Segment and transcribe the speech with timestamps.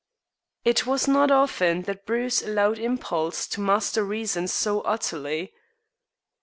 [0.65, 5.53] It was not often that Bruce allowed impulse to master reason so utterly.